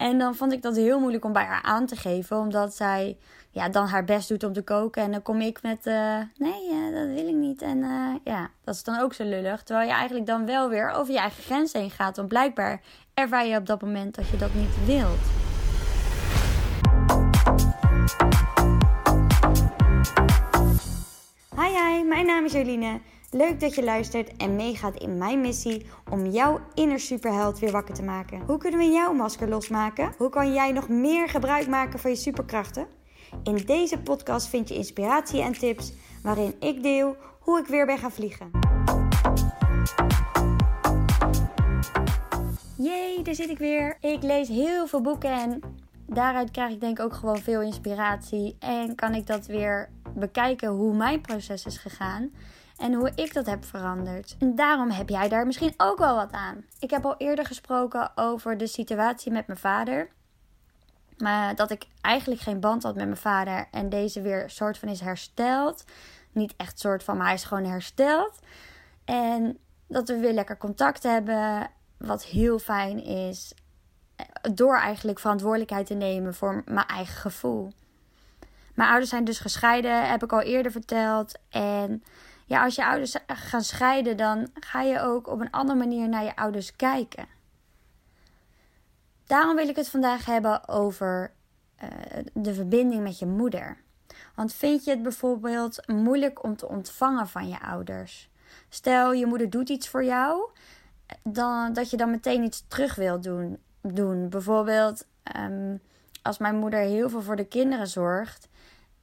[0.00, 3.16] En dan vond ik dat heel moeilijk om bij haar aan te geven, omdat zij
[3.50, 5.02] ja, dan haar best doet om te koken.
[5.02, 7.62] En dan kom ik met: uh, Nee, uh, dat wil ik niet.
[7.62, 9.62] En uh, ja, dat is dan ook zo lullig.
[9.62, 12.16] Terwijl je eigenlijk dan wel weer over je eigen grens heen gaat.
[12.16, 12.80] Want blijkbaar
[13.14, 15.18] ervaar je op dat moment dat je dat niet wilt.
[21.56, 23.00] Hi, hi, mijn naam is Joline.
[23.32, 27.94] Leuk dat je luistert en meegaat in mijn missie om jouw inner superheld weer wakker
[27.94, 28.40] te maken.
[28.46, 30.12] Hoe kunnen we jouw masker losmaken?
[30.16, 32.86] Hoe kan jij nog meer gebruik maken van je superkrachten?
[33.42, 37.98] In deze podcast vind je inspiratie en tips waarin ik deel hoe ik weer ben
[37.98, 38.50] gaan vliegen.
[42.76, 43.96] Jee, daar zit ik weer.
[44.00, 45.60] Ik lees heel veel boeken en
[46.06, 48.56] daaruit krijg ik denk ik ook gewoon veel inspiratie.
[48.58, 52.30] En kan ik dat weer bekijken hoe mijn proces is gegaan
[52.80, 54.36] en hoe ik dat heb veranderd.
[54.38, 56.64] En daarom heb jij daar misschien ook wel wat aan.
[56.78, 60.08] Ik heb al eerder gesproken over de situatie met mijn vader.
[61.18, 64.88] Maar dat ik eigenlijk geen band had met mijn vader en deze weer soort van
[64.88, 65.84] is hersteld.
[66.32, 68.38] Niet echt soort van, maar hij is gewoon hersteld.
[69.04, 73.54] En dat we weer lekker contact hebben, wat heel fijn is.
[74.54, 77.72] Door eigenlijk verantwoordelijkheid te nemen voor mijn eigen gevoel.
[78.74, 81.38] Mijn ouders zijn dus gescheiden, heb ik al eerder verteld.
[81.48, 82.02] En
[82.50, 86.24] ja, als je ouders gaan scheiden, dan ga je ook op een andere manier naar
[86.24, 87.26] je ouders kijken.
[89.26, 91.32] Daarom wil ik het vandaag hebben over
[91.82, 91.88] uh,
[92.32, 93.76] de verbinding met je moeder.
[94.34, 98.30] Want vind je het bijvoorbeeld moeilijk om te ontvangen van je ouders?
[98.68, 100.50] Stel, je moeder doet iets voor jou,
[101.22, 103.58] dan, dat je dan meteen iets terug wilt doen.
[103.80, 104.28] doen.
[104.28, 105.80] Bijvoorbeeld, um,
[106.22, 108.48] als mijn moeder heel veel voor de kinderen zorgt,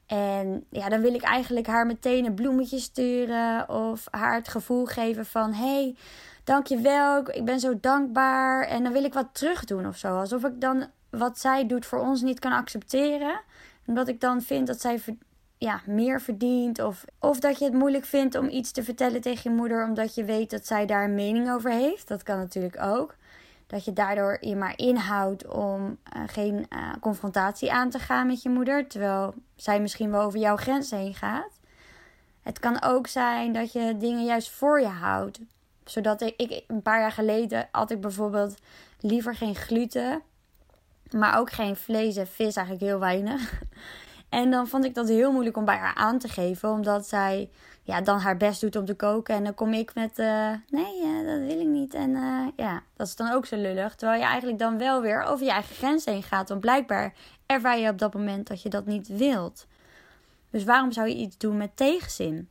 [0.08, 3.70] en ja, dan wil ik eigenlijk haar meteen een bloemetje sturen.
[3.70, 5.96] Of haar het gevoel geven van: hey,
[6.44, 8.64] dankjewel, ik ben zo dankbaar.
[8.64, 10.18] En dan wil ik wat terug doen of zo.
[10.20, 13.42] Alsof ik dan wat zij doet voor ons niet kan accepteren.
[13.86, 15.02] Omdat ik dan vind dat zij
[15.58, 16.82] ja, meer verdient.
[16.82, 19.86] Of, of dat je het moeilijk vindt om iets te vertellen tegen je moeder.
[19.86, 22.08] Omdat je weet dat zij daar een mening over heeft.
[22.08, 23.16] Dat kan natuurlijk ook.
[23.68, 28.42] Dat je daardoor je maar inhoudt om uh, geen uh, confrontatie aan te gaan met
[28.42, 28.88] je moeder.
[28.88, 31.60] Terwijl zij misschien wel over jouw grenzen heen gaat.
[32.42, 35.40] Het kan ook zijn dat je dingen juist voor je houdt.
[35.86, 38.58] Zodat ik, ik een paar jaar geleden had ik bijvoorbeeld
[39.00, 40.22] liever geen gluten.
[41.12, 43.62] Maar ook geen vlees en vis, eigenlijk heel weinig.
[44.30, 46.70] En dan vond ik dat heel moeilijk om bij haar aan te geven.
[46.70, 47.50] Omdat zij
[47.84, 49.36] ja, dan haar best doet om te koken.
[49.36, 51.94] En dan kom ik met: uh, nee, uh, dat wil ik niet.
[51.94, 53.96] En uh, ja, dat is dan ook zo lullig.
[53.96, 56.50] Terwijl je eigenlijk dan wel weer over je eigen grens heen gaat.
[56.50, 57.14] Want blijkbaar
[57.46, 59.68] ervaar je op dat moment dat je dat niet wilt.
[60.50, 62.50] Dus waarom zou je iets doen met tegenzin?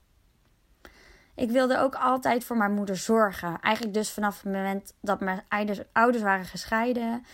[1.35, 3.61] Ik wilde ook altijd voor mijn moeder zorgen.
[3.61, 5.43] Eigenlijk dus vanaf het moment dat mijn
[5.93, 7.25] ouders waren gescheiden.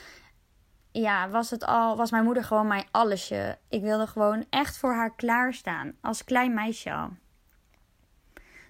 [0.93, 3.59] Ja, was, het al, was mijn moeder gewoon mijn allesje.
[3.69, 5.93] Ik wilde gewoon echt voor haar klaarstaan.
[6.01, 7.09] Als klein meisje al.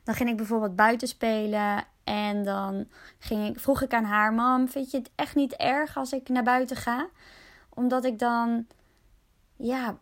[0.04, 1.84] Dan ging ik bijvoorbeeld buiten spelen.
[2.04, 2.88] En dan
[3.18, 6.28] ging ik, vroeg ik aan haar: Mam, vind je het echt niet erg als ik
[6.28, 7.08] naar buiten ga?
[7.68, 8.66] Omdat ik dan
[9.56, 9.98] ja,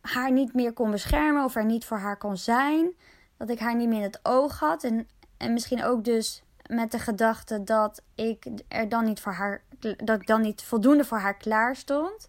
[0.00, 2.92] haar niet meer kon beschermen of er niet voor haar kon zijn.
[3.36, 4.84] Dat ik haar niet meer in het oog had.
[4.84, 6.42] En, en misschien ook dus
[6.74, 11.04] met de gedachte dat ik er dan niet voor haar, dat ik dan niet voldoende
[11.04, 12.28] voor haar klaar stond.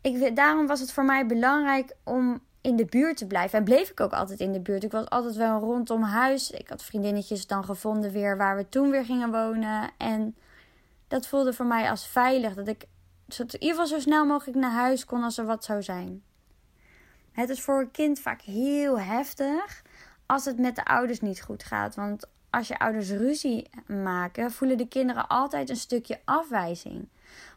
[0.00, 3.58] Ik, daarom was het voor mij belangrijk om in de buurt te blijven.
[3.58, 4.84] En bleef ik ook altijd in de buurt.
[4.84, 6.50] Ik was altijd wel rondom huis.
[6.50, 9.90] Ik had vriendinnetjes dan gevonden weer waar we toen weer gingen wonen.
[9.96, 10.36] En
[11.08, 12.54] dat voelde voor mij als veilig.
[12.54, 12.86] Dat ik
[13.26, 16.22] in ieder geval zo snel mogelijk naar huis kon als er wat zou zijn.
[17.32, 19.82] Het is voor een kind vaak heel heftig
[20.26, 21.94] als het met de ouders niet goed gaat.
[21.94, 27.08] Want als je ouders ruzie maken, voelen de kinderen altijd een stukje afwijzing.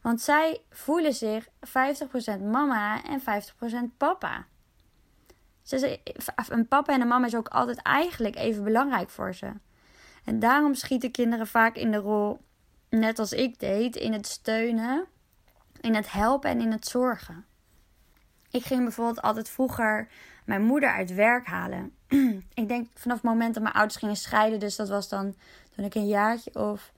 [0.02, 1.50] Want zij voelen zich 50%
[2.42, 4.46] mama en 50% papa.
[6.50, 9.52] Een papa en een mama is ook altijd eigenlijk even belangrijk voor ze.
[10.24, 12.40] En daarom schieten kinderen vaak in de rol,
[12.90, 15.06] net als ik deed, in het steunen,
[15.82, 17.46] in het helpen en in het zorgen.
[18.50, 20.08] Ik ging bijvoorbeeld altijd vroeger
[20.46, 21.96] mijn moeder uit werk halen.
[22.54, 25.36] ik denk vanaf het moment dat mijn ouders gingen scheiden, dus dat was dan
[25.76, 26.92] toen ik een jaartje of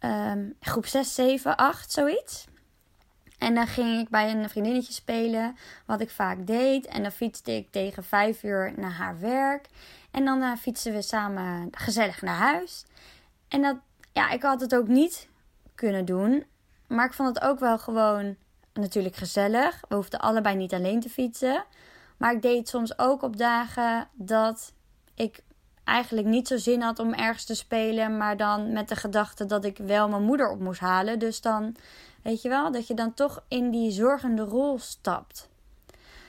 [0.00, 2.46] um, groep 6, 7, 8, zoiets.
[3.38, 5.56] En dan ging ik bij een vriendinnetje spelen,
[5.86, 6.86] wat ik vaak deed.
[6.86, 9.68] En dan fietste ik tegen vijf uur naar haar werk.
[10.10, 12.84] En dan uh, fietsen we samen gezellig naar huis.
[13.48, 13.76] En dat,
[14.12, 15.28] ja, ik had het ook niet
[15.74, 16.44] kunnen doen.
[16.86, 18.36] Maar ik vond het ook wel gewoon
[18.78, 19.80] natuurlijk gezellig.
[19.88, 21.64] We hoefden allebei niet alleen te fietsen.
[22.16, 24.72] Maar ik deed het soms ook op dagen dat
[25.14, 25.42] ik
[25.84, 29.64] eigenlijk niet zo zin had om ergens te spelen, maar dan met de gedachte dat
[29.64, 31.18] ik wel mijn moeder op moest halen.
[31.18, 31.76] Dus dan,
[32.22, 35.48] weet je wel, dat je dan toch in die zorgende rol stapt.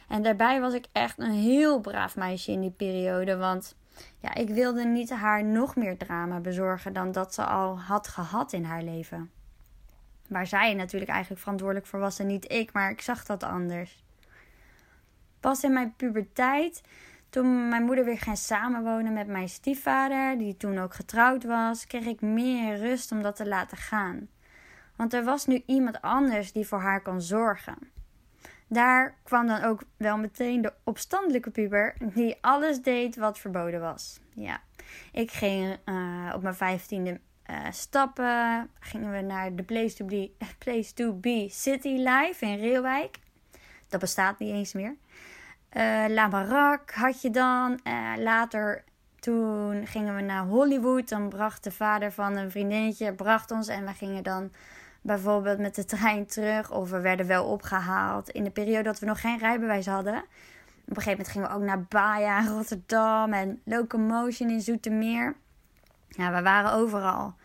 [0.08, 3.76] En daarbij was ik echt een heel braaf meisje in die periode, want
[4.20, 8.54] ja, ik wilde niet haar nog meer drama bezorgen dan dat ze al had gehad
[8.54, 9.32] in haar leven.
[10.30, 14.04] Waar zij natuurlijk eigenlijk verantwoordelijk voor was en niet ik, maar ik zag dat anders.
[15.40, 16.82] Pas in mijn puberteit,
[17.30, 22.06] toen mijn moeder weer ging samenwonen met mijn stiefvader, die toen ook getrouwd was, kreeg
[22.06, 24.28] ik meer rust om dat te laten gaan.
[24.96, 27.78] Want er was nu iemand anders die voor haar kon zorgen.
[28.68, 34.20] Daar kwam dan ook wel meteen de opstandelijke puber die alles deed wat verboden was.
[34.34, 34.62] Ja,
[35.12, 38.70] ik ging uh, op mijn vijftiende uh, stappen.
[38.80, 40.32] Gingen we naar de place to, be,
[40.66, 43.20] place to Be City Life in Reelwijk.
[43.88, 44.96] Dat bestaat niet eens meer.
[45.74, 47.80] Uh, La Barak had je dan.
[48.18, 48.84] later
[49.20, 51.10] toen gingen we naar Hollywood.
[51.10, 54.52] Dan bracht de vader van een vriendinnetje bracht ons en we gingen dan
[55.02, 56.72] bijvoorbeeld met de trein terug.
[56.72, 60.16] Of we werden wel opgehaald in de periode dat we nog geen rijbewijs hadden.
[60.16, 65.36] Op een gegeven moment gingen we ook naar Baja, Rotterdam en Locomotion in Zoetermeer.
[66.10, 67.36] Ja, we waren overal.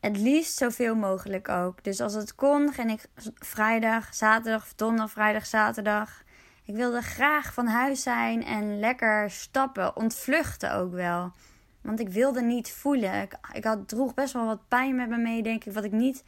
[0.00, 1.84] Het liefst zoveel mogelijk ook.
[1.84, 6.22] Dus als het kon, ging ik vrijdag, zaterdag, donderdag, vrijdag, zaterdag.
[6.64, 11.32] Ik wilde graag van huis zijn en lekker stappen, ontvluchten ook wel.
[11.80, 13.28] Want ik wilde niet voelen.
[13.52, 16.24] Ik, had, droeg best wel wat pijn met me mee, denk ik, wat ik niet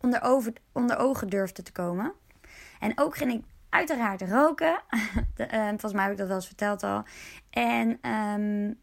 [0.00, 2.12] onder, over, onder ogen durfde te komen.
[2.80, 4.82] En ook ging ik uiteraard roken.
[5.36, 7.04] De, uh, volgens mij heb ik dat wel eens verteld al.
[7.50, 8.82] En, um,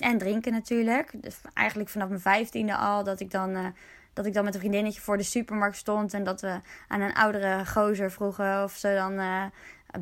[0.00, 1.10] en drinken natuurlijk.
[1.22, 3.50] Dus eigenlijk vanaf mijn vijftiende al dat ik dan...
[3.50, 3.66] Uh,
[4.12, 6.14] dat ik dan met een vriendinnetje voor de supermarkt stond.
[6.14, 9.44] En dat we aan een oudere gozer vroegen of ze dan uh,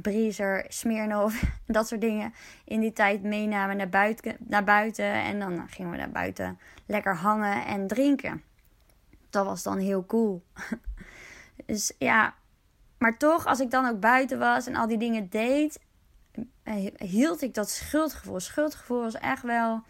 [0.02, 2.34] Briezer, Smirnoff, dat soort dingen
[2.64, 5.12] in die tijd meenamen naar buiten, naar buiten.
[5.12, 8.42] En dan gingen we naar buiten lekker hangen en drinken
[9.30, 10.42] dat was dan heel cool.
[11.66, 12.34] dus ja,
[12.98, 15.84] maar toch, als ik dan ook buiten was en al die dingen deed, eh,
[16.96, 18.40] hield ik dat schuldgevoel.
[18.40, 19.82] Schuldgevoel was echt wel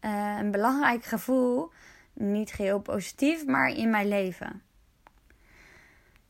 [0.00, 1.72] uh, een belangrijk gevoel.
[2.12, 4.62] Niet geheel positief, maar in mijn leven.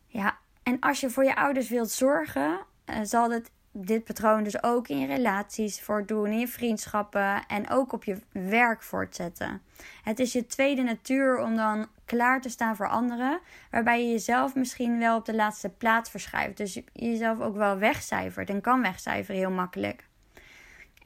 [0.06, 3.50] Ja, en als je voor je ouders wilt zorgen, uh, zal het
[3.86, 8.82] dit patroon dus ook in relaties voortdoen, in je vriendschappen en ook op je werk
[8.82, 9.62] voortzetten.
[10.02, 13.40] Het is je tweede natuur om dan klaar te staan voor anderen,
[13.70, 16.56] waarbij je jezelf misschien wel op de laatste plaats verschuift.
[16.56, 20.06] Dus je jezelf ook wel wegcijfert en kan wegcijferen heel makkelijk.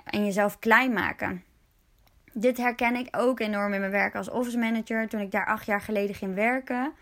[0.04, 1.44] En jezelf klein maken.
[2.32, 5.08] Dit herken ik ook enorm in mijn werk als office manager.
[5.08, 6.92] Toen ik daar acht jaar geleden ging werken.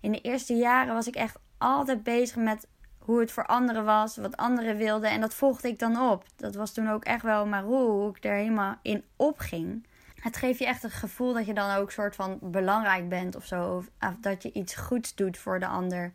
[0.00, 2.66] In de eerste jaren was ik echt altijd bezig met
[3.00, 5.10] hoe het voor anderen was, wat anderen wilden.
[5.10, 6.24] En dat volgde ik dan op.
[6.36, 9.86] Dat was toen ook echt wel rol, hoe ik er helemaal in opging.
[10.20, 13.46] Het geeft je echt het gevoel dat je dan ook soort van belangrijk bent of
[13.46, 13.76] zo.
[13.76, 16.12] Of, dat je iets goeds doet voor de ander.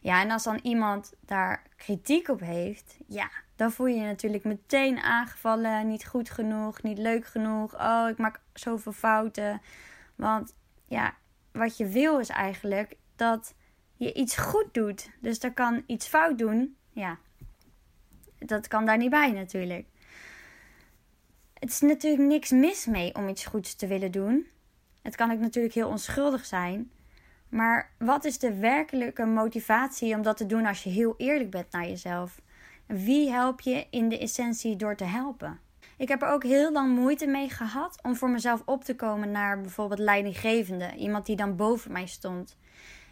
[0.00, 4.44] Ja, en als dan iemand daar kritiek op heeft, ja, dan voel je je natuurlijk
[4.44, 5.86] meteen aangevallen.
[5.86, 7.74] Niet goed genoeg, niet leuk genoeg.
[7.80, 9.60] Oh, ik maak zoveel fouten.
[10.14, 10.54] Want
[10.84, 11.14] ja,
[11.52, 13.54] wat je wil is eigenlijk dat
[13.98, 15.10] je iets goed doet.
[15.20, 16.76] Dus er kan iets fout doen.
[16.92, 17.18] Ja,
[18.38, 19.86] dat kan daar niet bij natuurlijk.
[21.54, 24.46] Het is natuurlijk niks mis mee om iets goeds te willen doen.
[25.02, 26.90] Het kan ook natuurlijk heel onschuldig zijn.
[27.48, 31.72] Maar wat is de werkelijke motivatie om dat te doen als je heel eerlijk bent
[31.72, 32.40] naar jezelf?
[32.86, 35.60] Wie help je in de essentie door te helpen?
[35.96, 39.30] Ik heb er ook heel lang moeite mee gehad om voor mezelf op te komen
[39.30, 40.94] naar bijvoorbeeld leidinggevende.
[40.96, 42.56] Iemand die dan boven mij stond.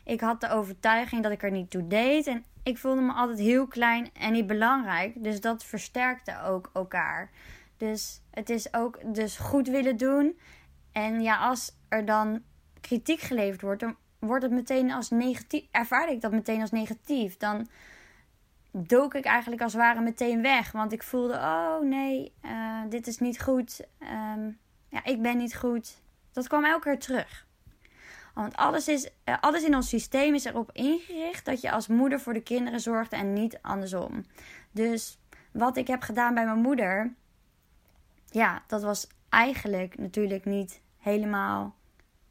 [0.06, 2.26] Ik had de overtuiging dat ik er niet toe deed.
[2.26, 5.24] En ik voelde me altijd heel klein en niet belangrijk.
[5.24, 7.30] Dus dat versterkte ook elkaar.
[7.76, 10.38] Dus het is ook dus goed willen doen.
[10.92, 12.42] En ja, als er dan
[12.80, 15.64] kritiek geleverd wordt, dan wordt het meteen als negatief.
[15.70, 17.36] Ervaarde ik dat meteen als negatief.
[17.36, 17.68] Dan
[18.70, 20.72] dook ik eigenlijk als het ware meteen weg.
[20.72, 23.86] Want ik voelde, oh nee, uh, dit is niet goed.
[24.00, 24.58] Um,
[24.88, 26.00] ja, ik ben niet goed.
[26.32, 27.45] Dat kwam elke keer terug.
[28.36, 32.20] Want alles, is, eh, alles in ons systeem is erop ingericht dat je als moeder
[32.20, 34.24] voor de kinderen zorgt en niet andersom.
[34.70, 35.18] Dus
[35.52, 37.14] wat ik heb gedaan bij mijn moeder,
[38.30, 41.74] ja, dat was eigenlijk natuurlijk niet helemaal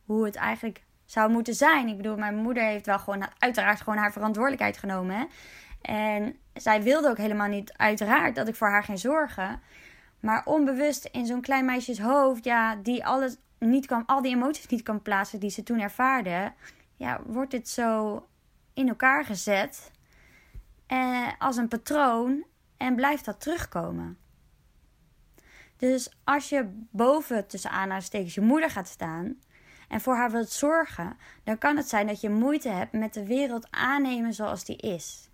[0.05, 1.87] hoe het eigenlijk zou moeten zijn.
[1.87, 5.15] Ik bedoel, mijn moeder heeft wel gewoon, uiteraard gewoon haar verantwoordelijkheid genomen.
[5.15, 5.25] Hè?
[5.81, 9.61] En zij wilde ook helemaal niet, uiteraard, dat ik voor haar ging zorgen.
[10.19, 14.67] Maar onbewust in zo'n klein meisjes hoofd, ja, die alles, niet kan, al die emoties
[14.67, 16.53] niet kan plaatsen die ze toen ervaarde,
[16.95, 18.21] ja, wordt dit zo
[18.73, 19.91] in elkaar gezet
[20.87, 22.45] eh, als een patroon
[22.77, 24.17] en blijft dat terugkomen.
[25.77, 29.39] Dus als je boven tussen aanhalingstekens je moeder gaat staan
[29.87, 33.25] en voor haar wilt zorgen, dan kan het zijn dat je moeite hebt met de
[33.25, 35.29] wereld aannemen zoals die is.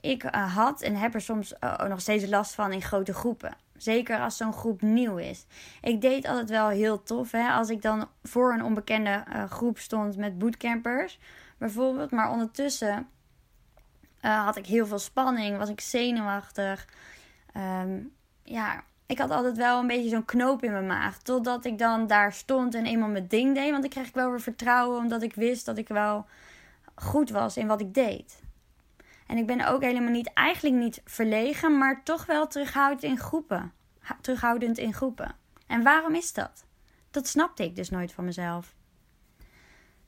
[0.00, 3.56] Ik uh, had en heb er soms uh, nog steeds last van in grote groepen.
[3.78, 5.46] Zeker als zo'n groep nieuw is.
[5.82, 9.78] Ik deed altijd wel heel tof hè, als ik dan voor een onbekende uh, groep
[9.78, 11.18] stond met bootcampers
[11.58, 12.10] bijvoorbeeld.
[12.10, 13.08] Maar ondertussen
[14.20, 16.88] had ik heel veel spanning, was ik zenuwachtig.
[17.56, 21.18] Um, ja, ik had altijd wel een beetje zo'n knoop in mijn maag.
[21.18, 23.70] Totdat ik dan daar stond en eenmaal mijn ding deed.
[23.70, 26.26] Want ik kreeg wel weer vertrouwen omdat ik wist dat ik wel
[26.94, 28.42] goed was in wat ik deed.
[29.26, 33.72] En ik ben ook helemaal niet, eigenlijk niet verlegen, maar toch wel terughoudend in groepen.
[34.20, 35.34] Terughoudend in groepen.
[35.66, 36.66] En waarom is dat?
[37.10, 38.74] Dat snapte ik dus nooit van mezelf.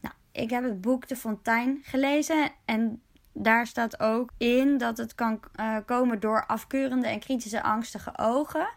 [0.01, 5.15] Nou, ik heb het boek De Fontein gelezen en daar staat ook in dat het
[5.15, 8.69] kan uh, komen door afkeurende en kritische angstige ogen.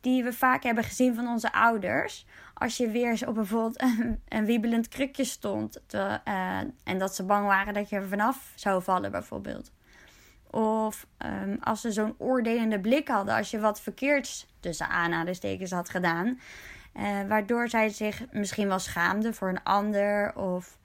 [0.00, 2.26] Die we vaak hebben gezien van onze ouders.
[2.58, 3.82] Als je weer op bijvoorbeeld
[4.28, 5.80] een, wiebelend krukje stond.
[5.86, 9.72] Te, uh, en dat ze bang waren dat je er vanaf zou vallen, bijvoorbeeld.
[10.50, 15.90] Of um, als ze zo'n oordelende blik hadden als je wat verkeerds tussen aanhalingstekens had
[15.90, 16.40] gedaan.
[16.94, 20.36] Uh, waardoor zij zich misschien wel schaamden voor een ander.
[20.36, 20.78] Of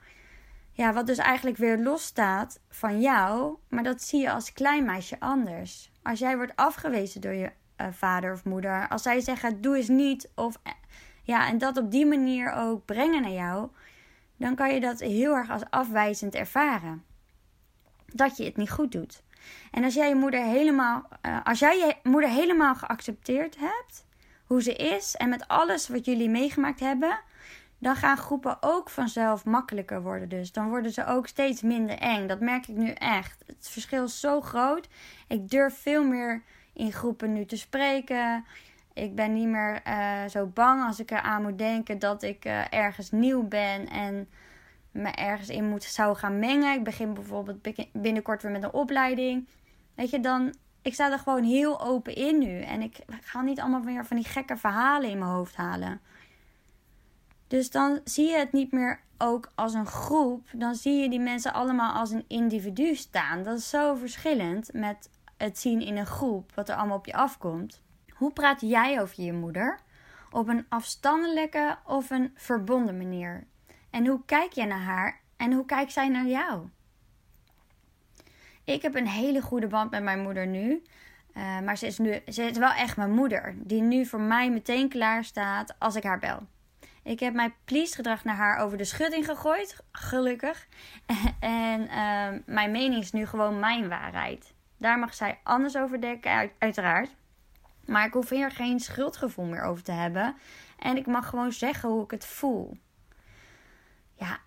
[0.72, 5.20] ja, wat dus eigenlijk weer losstaat van jou, maar dat zie je als klein meisje
[5.20, 5.92] anders.
[6.04, 9.88] Als jij wordt afgewezen door je uh, vader of moeder, als zij zeggen doe eens
[9.88, 10.72] niet, of eh,
[11.24, 13.70] ja, en dat op die manier ook brengen naar jou,
[14.38, 17.04] dan kan je dat heel erg als afwijzend ervaren.
[18.06, 19.24] Dat je het niet goed doet.
[19.72, 24.06] En als jij je moeder helemaal, uh, als jij je moeder helemaal geaccepteerd hebt,
[24.46, 27.20] hoe ze is en met alles wat jullie meegemaakt hebben,
[27.84, 30.30] dan gaan groepen ook vanzelf makkelijker worden.
[30.30, 32.28] Dus dan worden ze ook steeds minder eng.
[32.28, 33.44] Dat merk ik nu echt.
[33.46, 34.88] Het verschil is zo groot.
[35.28, 38.46] Ik durf veel meer in groepen nu te spreken.
[38.94, 42.74] Ik ben niet meer uh, zo bang als ik eraan moet denken dat ik uh,
[42.74, 44.30] ergens nieuw ben en
[44.92, 46.78] me ergens in moet zou gaan mengen.
[46.78, 49.48] Ik begin bijvoorbeeld binnenkort weer met een opleiding.
[49.96, 50.54] Weet je, dan.
[50.82, 52.62] Ik sta er gewoon heel open in nu.
[52.62, 56.02] En ik ga niet allemaal meer van die gekke verhalen in mijn hoofd halen.
[57.48, 60.48] Dus dan zie je het niet meer ook als een groep.
[60.54, 63.44] Dan zie je die mensen allemaal als een individu staan.
[63.44, 67.14] Dat is zo verschillend met het zien in een groep, wat er allemaal op je
[67.14, 67.82] afkomt.
[68.24, 69.80] Hoe praat jij over je moeder?
[70.32, 73.48] Op een afstandelijke of een verbonden manier?
[73.90, 76.68] En hoe kijk jij naar haar en hoe kijkt zij naar jou?
[78.64, 80.84] Ik heb een hele goede band met mijn moeder nu.
[81.34, 83.56] Uh, maar ze is, nu, ze is wel echt mijn moeder.
[83.58, 86.40] Die nu voor mij meteen klaar staat als ik haar bel.
[87.04, 89.84] Ik heb mijn please gedrag naar haar over de schutting gegooid.
[89.92, 90.68] Gelukkig.
[91.40, 94.54] en uh, mijn mening is nu gewoon mijn waarheid.
[94.78, 97.10] Daar mag zij anders over denken, uiteraard.
[97.86, 100.36] Maar ik hoef hier geen schuldgevoel meer over te hebben.
[100.80, 102.78] En ik mag gewoon zeggen hoe ik het voel.
[104.14, 104.40] Ja,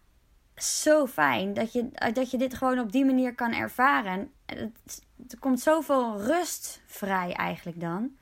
[0.56, 4.32] zo fijn dat je, dat je dit gewoon op die manier kan ervaren.
[4.46, 8.16] Er komt zoveel rust vrij eigenlijk dan.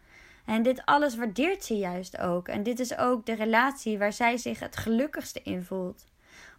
[0.45, 2.49] En dit alles waardeert ze juist ook.
[2.49, 6.05] En dit is ook de relatie waar zij zich het gelukkigste in voelt.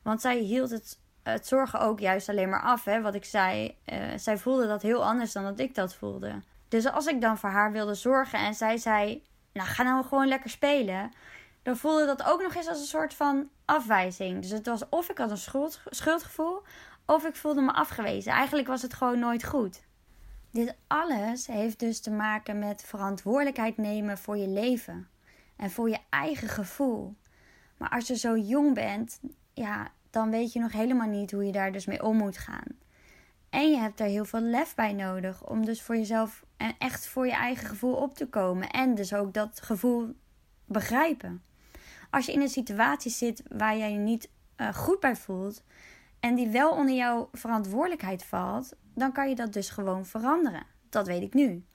[0.02, 2.84] Want zij hield het, het zorgen ook juist alleen maar af.
[2.84, 3.02] Hè?
[3.02, 6.42] Wat ik zei, uh, zij voelde dat heel anders dan dat ik dat voelde.
[6.76, 10.28] Dus als ik dan voor haar wilde zorgen en zij zei: Nou, ga nou gewoon
[10.28, 11.12] lekker spelen.
[11.64, 14.42] Dan voelde dat ook nog eens als een soort van afwijzing.
[14.42, 16.62] Dus het was of ik had een schuld, schuldgevoel,
[17.06, 18.32] of ik voelde me afgewezen.
[18.32, 19.82] Eigenlijk was het gewoon nooit goed.
[20.52, 25.08] Dit alles heeft dus te maken met verantwoordelijkheid nemen voor je leven
[25.56, 27.16] en voor je eigen gevoel.
[27.78, 29.20] Maar als je zo jong bent,
[29.54, 32.85] ja, dan weet je nog helemaal niet hoe je daar dus mee om moet gaan.
[33.56, 37.08] En je hebt daar heel veel lef bij nodig om dus voor jezelf en echt
[37.08, 40.16] voor je eigen gevoel op te komen en dus ook dat gevoel
[40.66, 41.44] begrijpen.
[42.10, 45.64] Als je in een situatie zit waar jij je niet uh, goed bij voelt
[46.20, 50.66] en die wel onder jouw verantwoordelijkheid valt, dan kan je dat dus gewoon veranderen.
[50.90, 51.66] Dat weet ik nu.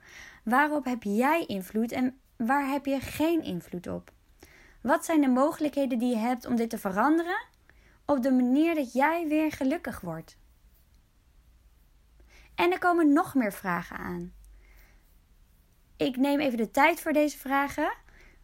[0.44, 4.12] Waarop heb jij invloed en waar heb je geen invloed op?
[4.82, 7.46] Wat zijn de mogelijkheden die je hebt om dit te veranderen
[8.04, 10.38] op de manier dat jij weer gelukkig wordt?
[12.60, 14.32] En er komen nog meer vragen aan.
[15.96, 17.92] Ik neem even de tijd voor deze vragen,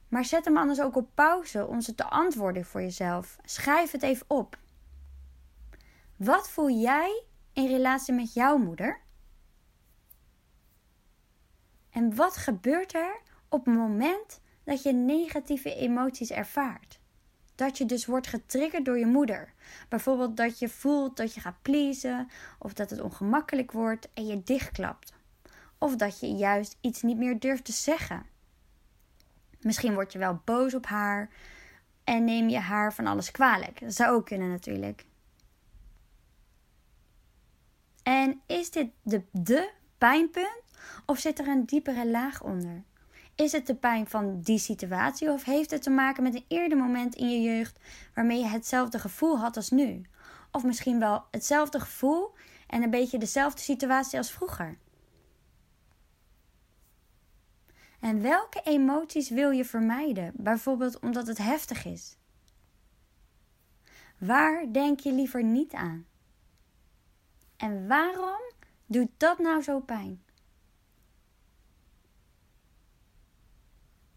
[0.08, 3.36] maar zet hem anders ook op pauze om ze te antwoorden voor jezelf.
[3.44, 4.58] Schrijf het even op.
[6.16, 9.00] Wat voel jij in relatie met jouw moeder?
[11.90, 17.00] En wat gebeurt er op het moment dat je negatieve emoties ervaart?
[17.56, 19.52] Dat je dus wordt getriggerd door je moeder.
[19.88, 24.42] Bijvoorbeeld dat je voelt dat je gaat pleasen, of dat het ongemakkelijk wordt en je
[24.42, 25.12] dichtklapt.
[25.78, 28.26] Of dat je juist iets niet meer durft te zeggen.
[29.60, 31.30] Misschien word je wel boos op haar
[32.04, 33.80] en neem je haar van alles kwalijk.
[33.80, 35.06] Dat zou ook kunnen natuurlijk.
[38.02, 40.62] En is dit de, de pijnpunt
[41.06, 42.84] of zit er een diepere laag onder?
[43.36, 46.78] Is het de pijn van die situatie of heeft het te maken met een eerder
[46.78, 47.78] moment in je jeugd
[48.14, 50.02] waarmee je hetzelfde gevoel had als nu?
[50.50, 52.34] Of misschien wel hetzelfde gevoel
[52.66, 54.78] en een beetje dezelfde situatie als vroeger?
[58.00, 60.32] En welke emoties wil je vermijden?
[60.34, 62.16] Bijvoorbeeld omdat het heftig is.
[64.18, 66.06] Waar denk je liever niet aan?
[67.56, 68.40] En waarom
[68.86, 70.25] doet dat nou zo pijn?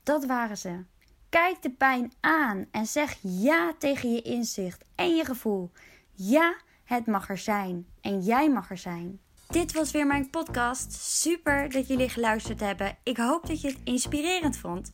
[0.09, 0.83] Dat waren ze.
[1.29, 5.71] Kijk de pijn aan en zeg ja tegen je inzicht en je gevoel.
[6.13, 9.19] Ja, het mag er zijn en jij mag er zijn.
[9.47, 10.93] Dit was weer mijn podcast.
[10.93, 12.97] Super dat jullie geluisterd hebben.
[13.03, 14.91] Ik hoop dat je het inspirerend vond.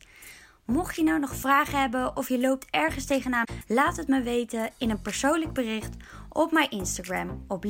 [0.64, 4.70] Mocht je nou nog vragen hebben of je loopt ergens tegenaan, laat het me weten
[4.78, 5.94] in een persoonlijk bericht
[6.28, 7.64] op mijn Instagram op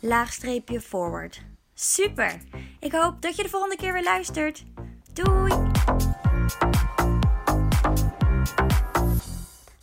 [0.00, 1.42] lin-forward.
[1.74, 2.40] Super!
[2.80, 4.64] Ik hoop dat je de volgende keer weer luistert.
[5.12, 5.68] Doei!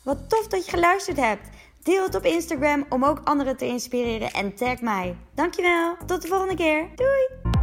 [0.03, 1.49] Wat tof dat je geluisterd hebt.
[1.83, 5.15] Deel het op Instagram om ook anderen te inspireren en tag mij.
[5.35, 5.95] Dankjewel.
[6.05, 6.87] Tot de volgende keer.
[6.95, 7.56] Doei!